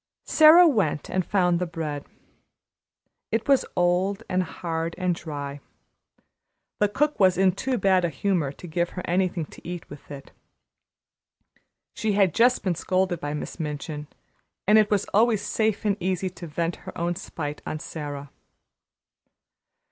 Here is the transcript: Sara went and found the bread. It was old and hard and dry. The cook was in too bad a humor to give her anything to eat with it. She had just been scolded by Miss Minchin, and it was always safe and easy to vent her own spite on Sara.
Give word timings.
Sara 0.25 0.67
went 0.67 1.11
and 1.11 1.23
found 1.23 1.59
the 1.59 1.67
bread. 1.67 2.07
It 3.31 3.47
was 3.47 3.67
old 3.75 4.23
and 4.27 4.41
hard 4.41 4.95
and 4.97 5.13
dry. 5.13 5.59
The 6.79 6.89
cook 6.89 7.19
was 7.19 7.37
in 7.37 7.51
too 7.51 7.77
bad 7.77 8.03
a 8.03 8.09
humor 8.09 8.51
to 8.51 8.65
give 8.65 8.89
her 8.97 9.03
anything 9.05 9.45
to 9.45 9.61
eat 9.63 9.87
with 9.91 10.09
it. 10.09 10.31
She 11.93 12.13
had 12.13 12.33
just 12.33 12.63
been 12.63 12.73
scolded 12.73 13.19
by 13.19 13.35
Miss 13.35 13.59
Minchin, 13.59 14.07
and 14.67 14.79
it 14.79 14.89
was 14.89 15.05
always 15.13 15.43
safe 15.43 15.85
and 15.85 15.95
easy 15.99 16.31
to 16.31 16.47
vent 16.47 16.77
her 16.77 16.97
own 16.97 17.13
spite 17.15 17.61
on 17.67 17.77
Sara. 17.77 18.31